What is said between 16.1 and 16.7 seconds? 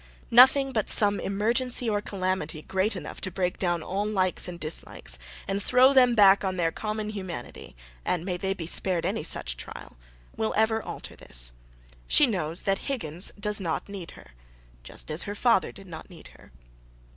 her.